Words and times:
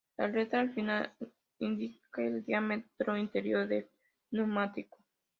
La 0.17 0.27
letra 0.27 0.61
al 0.61 0.73
final 0.73 1.13
indica 1.59 2.23
el 2.23 2.43
diámetro 2.43 3.15
interior 3.15 3.67
del 3.67 3.87
neumático. 4.31 4.97